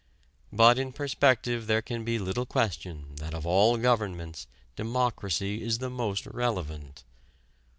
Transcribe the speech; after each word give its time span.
But 0.51 0.79
in 0.79 0.93
perspective 0.93 1.67
there 1.67 1.83
can 1.83 2.03
be 2.03 2.17
little 2.17 2.47
question 2.47 3.15
that 3.17 3.35
of 3.35 3.45
all 3.45 3.77
governments 3.77 4.47
democracy 4.75 5.61
is 5.61 5.77
the 5.77 5.91
most 5.91 6.25
relevant. 6.25 7.03